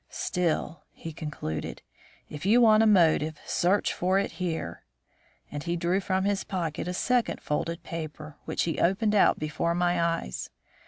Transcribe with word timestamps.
Still," 0.09 0.81
he 0.93 1.13
concluded, 1.13 1.83
"if 2.27 2.43
you 2.43 2.59
want 2.59 2.81
a 2.81 2.87
motive, 2.87 3.37
search 3.45 3.93
for 3.93 4.17
it 4.17 4.31
here," 4.41 4.83
and 5.51 5.61
he 5.61 5.75
drew 5.75 5.99
from 6.01 6.23
his 6.23 6.43
pocket 6.43 6.87
a 6.87 6.93
second 6.95 7.39
folded 7.39 7.83
paper, 7.83 8.35
which 8.45 8.63
he 8.63 8.79
opened 8.79 9.13
out 9.13 9.37
before 9.37 9.75
my 9.75 10.01
eyes. 10.03 10.49